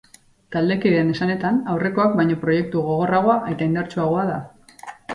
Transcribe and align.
Taldekideen 0.53 1.11
esanetan, 1.15 1.59
aurrekoak 1.75 2.17
baino 2.23 2.39
proiektu 2.47 2.85
gogorragoa 2.91 3.39
eta 3.55 3.71
indartsuagoa 3.71 4.29
da. 4.35 4.43